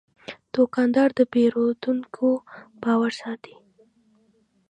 [0.53, 2.29] دوکاندار د پیرودونکو
[2.83, 3.55] باور ساتي.